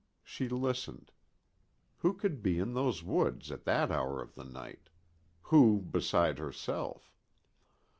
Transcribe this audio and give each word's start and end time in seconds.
She 0.23 0.49
listened. 0.49 1.11
Who 1.97 2.15
could 2.15 2.41
be 2.41 2.57
in 2.57 2.73
those 2.73 3.03
woods 3.03 3.51
at 3.51 3.65
that 3.65 3.91
hour 3.91 4.19
of 4.19 4.33
the 4.33 4.43
night? 4.43 4.89
Who 5.53 5.79
beside 5.79 6.39
herself? 6.39 7.13